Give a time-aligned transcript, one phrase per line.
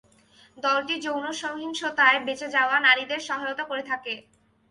[0.57, 4.13] দলটি যৌন সহিংসতায় বেঁচে যাওয়া নারীদের সহায়তা করে থাকে।